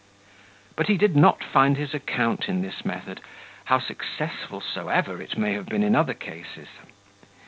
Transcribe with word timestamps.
But 0.75 0.87
he 0.87 0.97
did 0.97 1.15
not 1.15 1.43
find 1.43 1.77
his 1.77 1.93
account 1.93 2.49
in 2.49 2.63
this 2.63 2.83
method, 2.83 3.21
how 3.65 3.77
successful 3.77 4.59
soever 4.59 5.21
it 5.21 5.37
may 5.37 5.53
have 5.53 5.67
been 5.67 5.83
in 5.83 5.95
other 5.95 6.15
cases. 6.15 6.69